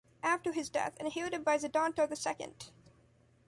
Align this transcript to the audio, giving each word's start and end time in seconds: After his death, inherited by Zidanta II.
After 0.23 0.51
his 0.51 0.67
death, 0.71 0.97
inherited 0.97 1.45
by 1.45 1.59
Zidanta 1.59 2.09
II. 2.09 2.53